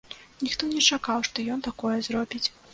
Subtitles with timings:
[0.45, 2.45] Ніхто не чакаў, што ён такое зробіць.